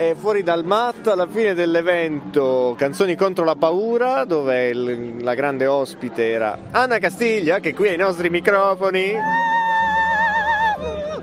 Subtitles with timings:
[0.00, 5.66] è fuori dal matto alla fine dell'evento Canzoni contro la paura, dove il- la grande
[5.66, 9.12] ospite era Anna Castiglia, che qui ai nostri microfoni,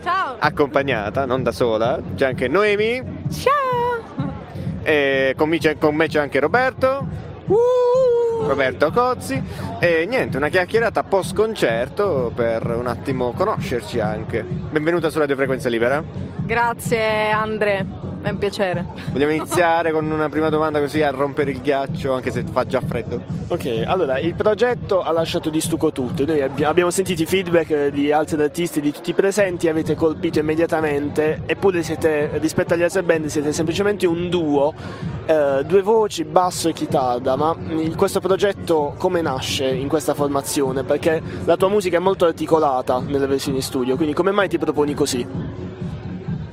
[0.04, 0.36] Ciao!
[0.38, 3.02] accompagnata, non da sola, c'è anche Noemi,
[3.32, 4.36] Ciao!
[4.84, 7.26] e con me c'è, con me c'è anche Roberto.
[8.42, 9.42] Roberto Cozzi
[9.80, 14.44] e niente, una chiacchierata post concerto per un attimo conoscerci anche.
[14.44, 16.37] Benvenuta su Radio Frequenza Libera.
[16.48, 17.86] Grazie Andre,
[18.22, 18.86] è un piacere.
[19.12, 22.80] Vogliamo iniziare con una prima domanda così a rompere il ghiaccio, anche se fa già
[22.80, 23.22] freddo.
[23.50, 26.24] Ok, allora il progetto ha lasciato di stucco tutto.
[26.26, 30.40] Noi abbi- abbiamo sentito i feedback di altri artisti, di tutti i presenti, avete colpito
[30.40, 34.74] immediatamente, eppure siete, rispetto agli altri band, siete semplicemente un duo,
[35.26, 37.36] eh, due voci, basso e chitarra.
[37.36, 37.58] Ma
[37.98, 40.86] questo progetto come nasce in questa formazione?
[40.86, 44.94] Perché la tua musica è molto articolata nelle versioni studio, quindi come mai ti proponi
[44.94, 45.66] così?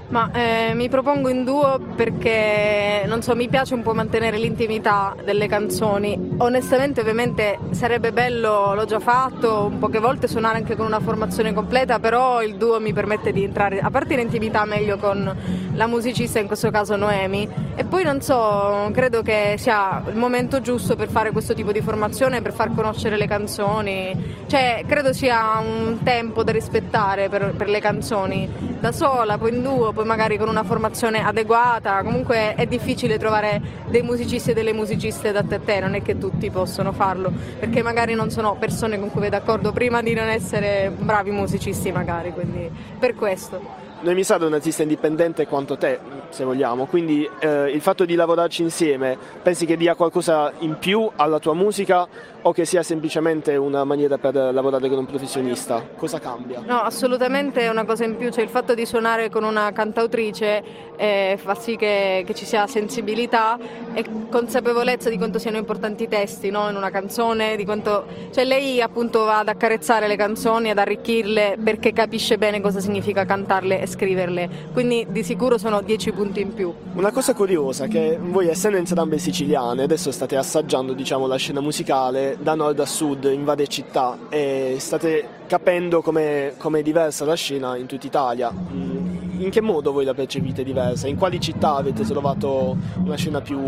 [0.09, 5.15] Ma eh, mi propongo in duo perché non so, mi piace un po' mantenere l'intimità
[5.25, 6.34] delle canzoni.
[6.37, 11.55] Onestamente, ovviamente sarebbe bello, l'ho già fatto, un poche volte suonare anche con una formazione
[11.55, 15.33] completa, però il duo mi permette di entrare a parte in intimità meglio con
[15.75, 17.49] la musicista, in questo caso Noemi.
[17.77, 21.81] E poi non so, credo che sia il momento giusto per fare questo tipo di
[21.81, 24.43] formazione, per far conoscere le canzoni.
[24.47, 28.73] Cioè, credo sia un tempo da rispettare per, per le canzoni.
[28.81, 32.03] Da sola, poi in duo, poi magari con una formazione adeguata.
[32.03, 36.03] Comunque è difficile trovare dei musicisti e delle musiciste da te a te, non è
[36.03, 40.15] che tutti possono farlo, perché magari non sono persone con cui vai d'accordo prima di
[40.15, 43.84] non essere bravi musicisti magari, quindi per questo.
[44.05, 48.15] Noemi Sada è un artista indipendente quanto te, se vogliamo, quindi eh, il fatto di
[48.15, 52.07] lavorarci insieme pensi che dia qualcosa in più alla tua musica
[52.47, 55.83] o che sia semplicemente una maniera per lavorare con un professionista?
[55.97, 56.61] Cosa cambia?
[56.67, 60.63] No, assolutamente una cosa in più, cioè il fatto di suonare con una cantautrice
[60.97, 63.59] eh, fa sì che, che ci sia sensibilità
[63.95, 66.69] e consapevolezza di quanto siano importanti i testi no?
[66.69, 68.05] in una canzone, di quanto...
[68.35, 73.25] cioè lei appunto va ad accarezzare le canzoni, ad arricchirle perché capisce bene cosa significa
[73.25, 76.73] cantarle e scriverle, quindi di sicuro sono dieci punti in più.
[76.95, 81.61] Una cosa curiosa è che voi essendo entrambe siciliane adesso state assaggiando diciamo, la scena
[81.61, 87.35] musicale da nord a sud in varie città e state capendo come è diversa la
[87.35, 88.51] scena in tutta Italia.
[88.53, 91.09] Mm, In che modo voi la percepite diversa?
[91.09, 93.59] In quali città avete trovato una scena più,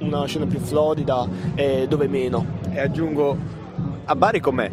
[0.00, 2.44] una scena più florida e dove meno?
[2.70, 3.36] E aggiungo,
[4.04, 4.70] a Bari com'è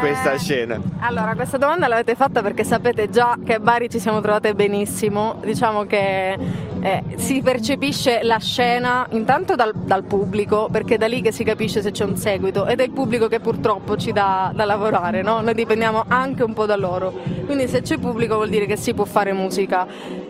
[0.00, 0.80] questa Eh, scena?
[1.00, 5.36] Allora, questa domanda l'avete fatta perché sapete già che a Bari ci siamo trovate benissimo.
[5.44, 6.38] Diciamo che
[6.80, 11.44] eh, si percepisce la scena intanto dal, dal pubblico, perché è da lì che si
[11.44, 15.22] capisce se c'è un seguito, ed è il pubblico che purtroppo ci dà da lavorare,
[15.22, 15.40] no?
[15.40, 17.12] Noi dipendiamo anche un po' da loro.
[17.44, 19.86] Quindi se c'è pubblico vuol dire che si può fare musica.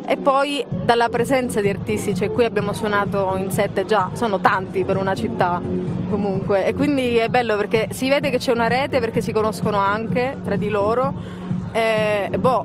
[0.09, 4.85] E poi dalla presenza di artisti, cioè qui abbiamo suonato in sette già, sono tanti
[4.85, 5.61] per una città
[6.09, 6.65] comunque.
[6.65, 10.37] E quindi è bello perché si vede che c'è una rete perché si conoscono anche
[10.45, 11.13] tra di loro.
[11.73, 12.65] E boh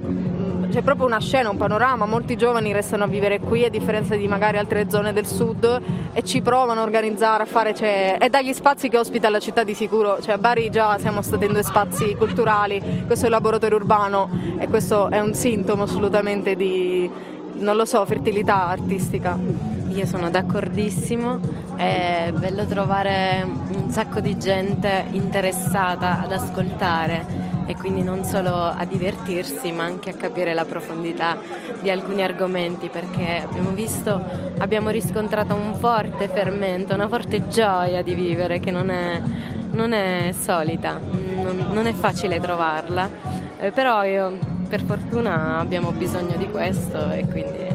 [0.72, 4.26] c'è proprio una scena, un panorama, molti giovani restano a vivere qui a differenza di
[4.28, 5.82] magari altre zone del sud
[6.14, 9.64] e ci provano a organizzare, a fare, cioè, e dagli spazi che ospita la città
[9.64, 13.34] di sicuro, cioè a Bari già siamo stati in due spazi culturali, questo è il
[13.34, 17.10] laboratorio urbano e questo è un sintomo assolutamente di,
[17.62, 19.38] non lo so, fertilità artistica.
[19.90, 21.40] Io sono d'accordissimo,
[21.76, 28.84] è bello trovare un sacco di gente interessata ad ascoltare e quindi non solo a
[28.86, 31.38] divertirsi ma anche a capire la profondità
[31.82, 34.22] di alcuni argomenti perché abbiamo visto,
[34.60, 39.22] abbiamo riscontrato un forte fermento, una forte gioia di vivere che non è,
[39.72, 43.10] non è solita, non, non è facile trovarla,
[43.64, 44.38] Eh, però io,
[44.72, 47.68] per fortuna abbiamo bisogno di questo e quindi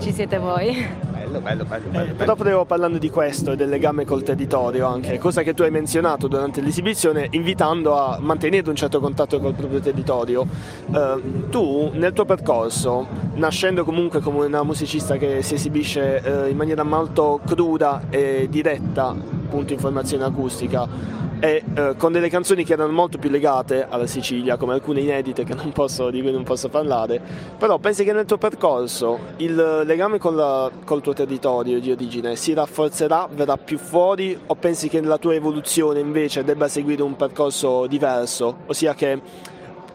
[0.00, 0.74] ci siete voi.
[1.10, 2.14] Bello, bello, bello, Eh, bello.
[2.14, 5.70] però proprio parlando di questo e del legame col territorio anche, cosa che tu hai
[5.70, 10.46] menzionato durante l'esibizione, invitando a mantenere un certo contatto col proprio territorio.
[10.90, 16.56] Eh, tu nel tuo percorso, nascendo comunque come una musicista che si esibisce eh, in
[16.56, 20.88] maniera molto cruda e diretta, appunto in formazione acustica,
[21.38, 25.44] e eh, con delle canzoni che erano molto più legate alla Sicilia, come alcune inedite
[25.72, 27.20] posso, di cui non posso parlare,
[27.58, 32.54] però pensi che nel tuo percorso il legame la- col tuo territorio di origine si
[32.54, 37.86] rafforzerà, verrà più fuori o pensi che la tua evoluzione invece debba seguire un percorso
[37.86, 39.20] diverso, ossia che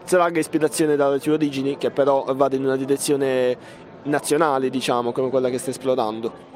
[0.04, 3.56] tragga ispirazione dalle tue origini che però vada in una direzione
[4.04, 6.51] nazionale, diciamo, come quella che stai esplorando?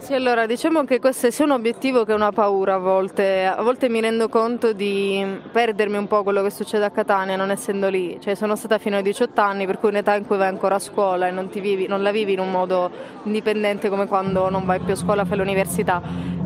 [0.00, 3.44] Sì, allora diciamo che questo è sia un obiettivo che una paura a volte.
[3.44, 7.50] A volte mi rendo conto di perdermi un po' quello che succede a Catania non
[7.50, 8.18] essendo lì.
[8.18, 10.78] Cioè sono stata fino ai 18 anni, per cui un'età in cui vai ancora a
[10.78, 12.90] scuola e non, vivi, non la vivi in un modo
[13.24, 16.00] indipendente come quando non vai più a scuola, fai l'università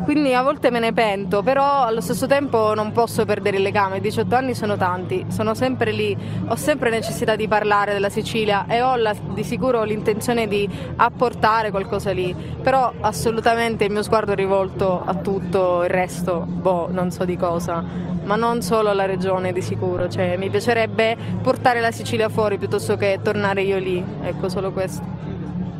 [0.05, 3.99] quindi a volte me ne pento, però allo stesso tempo non posso perdere il legame,
[3.99, 6.15] 18 anni sono tanti, sono sempre lì,
[6.47, 11.71] ho sempre necessità di parlare della Sicilia e ho la, di sicuro l'intenzione di apportare
[11.71, 17.09] qualcosa lì, però assolutamente il mio sguardo è rivolto a tutto il resto, boh, non
[17.09, 17.83] so di cosa,
[18.25, 22.95] ma non solo alla regione di sicuro, cioè mi piacerebbe portare la Sicilia fuori piuttosto
[22.95, 25.34] che tornare io lì, ecco solo questo.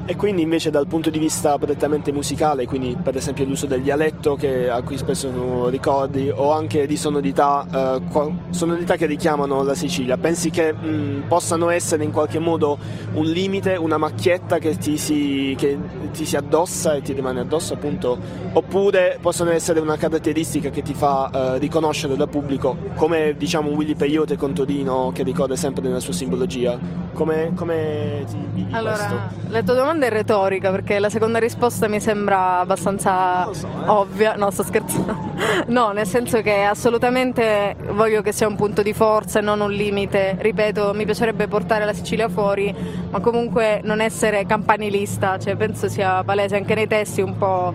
[0.08, 4.36] E quindi invece dal punto di vista prettamente musicale, quindi per esempio l'uso del dialetto
[4.36, 10.16] che, a cui spesso ricordi, o anche di sonorità, eh, sonorità che richiamano la Sicilia,
[10.18, 12.78] pensi che mh, possano essere in qualche modo
[13.14, 15.76] un limite, una macchietta che ti, si, che
[16.12, 18.16] ti si addossa e ti rimane addosso appunto,
[18.54, 23.96] oppure possono essere una caratteristica che ti fa eh, riconoscere dal pubblico, come diciamo Willy
[23.96, 26.78] Peyote con Todino che ricorda sempre nella sua simbologia?
[27.14, 29.20] Come, come ti vivi allora, questo?
[29.48, 33.88] La tua domanda domanda è retorica perché la seconda risposta mi sembra abbastanza so, eh.
[33.88, 34.36] ovvia.
[34.36, 35.34] No, sto scherzando.
[35.68, 39.72] No, nel senso che assolutamente voglio che sia un punto di forza e non un
[39.72, 40.36] limite.
[40.38, 42.74] Ripeto, mi piacerebbe portare la Sicilia fuori,
[43.10, 47.74] ma comunque non essere campanilista, cioè penso sia palese anche nei testi un po'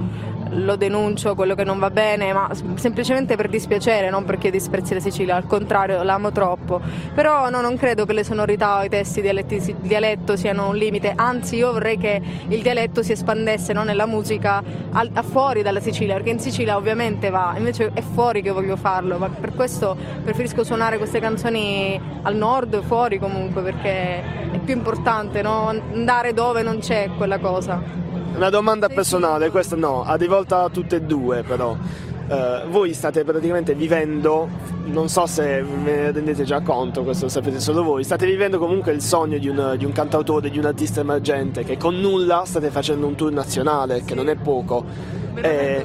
[0.51, 5.01] lo denuncio quello che non va bene, ma semplicemente per dispiacere, non perché disprezzi la
[5.01, 6.81] Sicilia, al contrario l'amo troppo.
[7.15, 11.13] Però no, non credo che le sonorità o i testi di dialetto siano un limite,
[11.15, 14.63] anzi io vorrei che il dialetto si espandesse no, nella musica
[14.93, 18.77] al, a fuori dalla Sicilia, perché in Sicilia ovviamente va, invece è fuori che voglio
[18.77, 24.75] farlo, ma per questo preferisco suonare queste canzoni al nord, fuori comunque, perché è più
[24.75, 25.69] importante no?
[25.69, 28.01] andare dove non c'è quella cosa.
[28.41, 31.73] Una domanda personale, questa no, a rivolta a tutte e due però.
[31.73, 34.49] Uh, voi state praticamente vivendo,
[34.87, 38.59] non so se ve ne rendete già conto, questo lo sapete solo voi, state vivendo
[38.59, 42.45] comunque il sogno di un, di un cantautore, di un artista emergente che con nulla
[42.47, 44.87] state facendo un tour nazionale, che non è poco.
[45.35, 45.85] E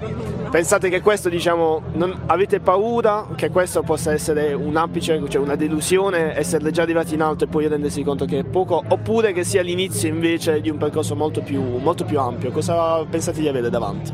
[0.55, 5.57] pensate che questo, diciamo, non, avete paura che questo possa essere un apice, cioè una
[5.57, 9.43] delusione, essere già arrivati in alto e poi rendersi conto che è poco, oppure che
[9.43, 12.51] sia l'inizio invece di un percorso molto più, molto più ampio?
[12.51, 14.13] Cosa pensate di avere davanti?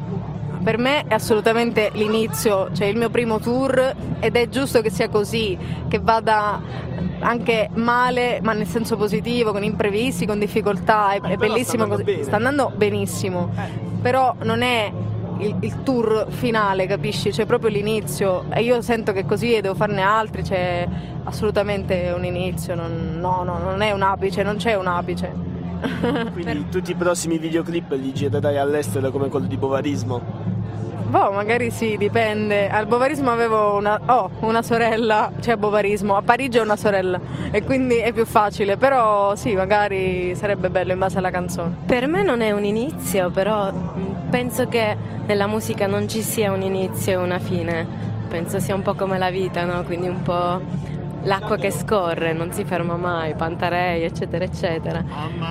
[0.63, 5.09] Per me è assolutamente l'inizio, cioè il mio primo tour ed è giusto che sia
[5.09, 5.55] così,
[5.87, 6.59] che vada
[7.19, 12.23] anche male, ma nel senso positivo, con imprevisti, con difficoltà, è, è bellissimo così.
[12.23, 13.51] Sta andando benissimo,
[14.01, 14.91] però non è
[15.41, 17.29] il, il, tour finale, capisci?
[17.29, 20.87] C'è proprio l'inizio e io sento che così e devo farne altri, c'è
[21.23, 25.31] assolutamente un inizio, non, no, no, non è un apice, non c'è un apice.
[26.33, 26.63] Quindi per...
[26.69, 30.51] tutti i prossimi videoclip li girerai all'estero come quello di Bovarismo?
[31.11, 32.69] Boh, magari sì, dipende.
[32.69, 37.19] Al bovarismo avevo una, oh, una sorella, cioè bovarismo, a Parigi ho una sorella
[37.51, 41.75] e quindi è più facile, però sì, magari sarebbe bello in base alla canzone.
[41.85, 43.73] Per me non è un inizio, però
[44.29, 44.95] penso che
[45.25, 47.85] nella musica non ci sia un inizio e una fine,
[48.27, 49.83] penso sia un po' come la vita, no?
[49.83, 50.59] Quindi un po'
[51.23, 55.03] l'acqua che scorre, non si ferma mai, Pantarei, eccetera, eccetera.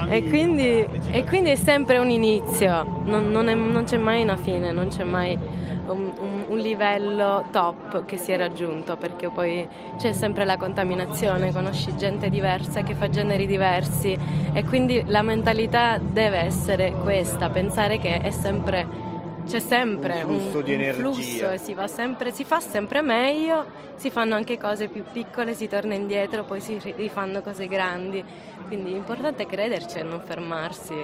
[0.09, 4.37] E quindi, e quindi è sempre un inizio, non, non, è, non, c'è mai una
[4.37, 5.39] fine, non c'è mai
[5.87, 9.67] un, un, un, livello top che si è raggiunto, perché poi
[9.99, 14.17] c'è sempre la contaminazione, conosci gente diversa che fa generi diversi
[14.53, 19.09] e quindi la mentalità deve essere questa, pensare che è sempre
[19.47, 21.01] c'è sempre un flusso un, di energia.
[21.01, 23.65] Flusso e si, sempre, si, fa sempre meglio,
[23.97, 28.25] si fanno anche cose più piccole, si torna indietro, poi si rifanno cose grandi.
[28.67, 30.95] Quindi l'importante è crederci e non fermarsi.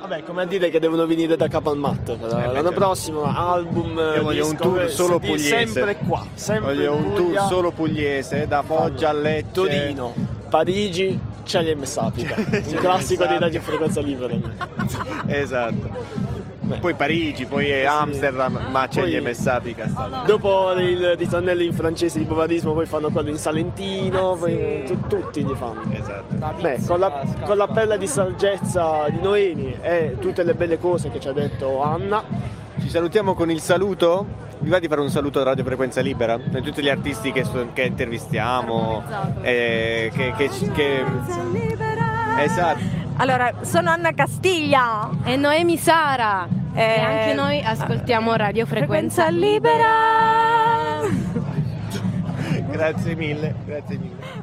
[0.00, 2.16] Vabbè, come a dire che devono venire da capo al matto.
[2.20, 3.98] L'anno prossimo album.
[3.98, 5.66] Io voglio disco, un tour solo pugliese.
[5.66, 6.24] Sempre qua.
[6.34, 9.50] Sempre voglio un tour solo pugliese, da Foggia a Lecce.
[9.52, 10.14] Torino,
[10.48, 12.36] Parigi, Ceglie e Sapica.
[12.36, 14.36] un classico dei Radio Frequenza Libera.
[15.26, 16.27] esatto.
[16.76, 20.22] Poi Parigi, poi Amsterdam, ma c'è poi, gli Messapica.
[20.26, 25.44] Dopo il ritornello in francese di Bovadismo, poi fanno quello in Salentino, poi tu, tutti
[25.44, 25.82] li fanno.
[25.90, 26.34] Esatto.
[26.60, 31.10] Beh, con la, con la perla di saggezza di Noemi e tutte le belle cose
[31.10, 32.22] che ci ha detto Anna.
[32.80, 34.46] Ci salutiamo con il saluto?
[34.60, 36.38] Vi va di fare un saluto a Radio Frequenza Libera?
[36.38, 39.02] Per tutti gli artisti che, che intervistiamo
[39.42, 41.04] eh, che, che, che,
[42.38, 42.80] esatto.
[43.16, 45.10] Allora sono Anna Castiglia.
[45.24, 51.00] E Noemi Sara e, anche noi ascoltiamo Radio Frequenza, Frequenza Libera.
[52.70, 54.37] grazie mille, grazie mille.